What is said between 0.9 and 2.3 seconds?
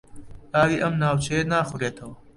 ناوچەیە ناخورێتەوە.